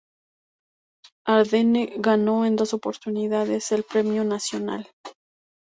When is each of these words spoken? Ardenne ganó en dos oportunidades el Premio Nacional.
Ardenne 1.27 1.93
ganó 1.99 2.43
en 2.43 2.55
dos 2.55 2.73
oportunidades 2.73 3.71
el 3.71 3.83
Premio 3.83 4.23
Nacional. 4.23 4.89